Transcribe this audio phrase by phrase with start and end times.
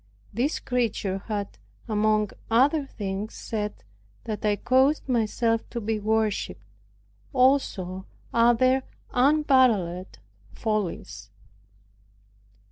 [0.33, 3.83] This creature had, among other things, said
[4.23, 6.65] that I caused myself to be worshiped;
[7.33, 8.81] also other
[9.13, 10.17] unparalleled
[10.53, 11.29] follies.